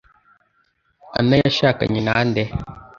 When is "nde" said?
2.27-2.43